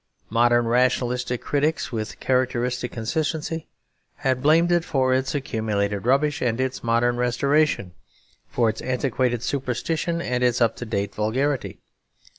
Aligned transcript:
Modern 0.31 0.65
rationalistic 0.65 1.43
critics, 1.43 1.91
with 1.91 2.19
characteristic 2.19 2.91
consistency, 2.91 3.67
had 4.15 4.41
blamed 4.41 4.71
it 4.71 4.83
for 4.83 5.13
its 5.13 5.35
accumulated 5.35 6.07
rubbish 6.07 6.41
and 6.41 6.59
its 6.59 6.83
modern 6.83 7.17
restoration, 7.17 7.91
for 8.47 8.67
its 8.67 8.81
antiquated 8.81 9.43
superstition 9.43 10.19
and 10.19 10.43
its 10.43 10.59
up 10.59 10.75
to 10.77 10.87
date 10.87 11.13
vulgarity. 11.13 11.81